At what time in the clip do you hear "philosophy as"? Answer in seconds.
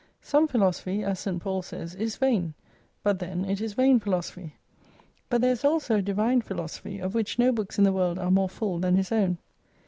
0.47-1.19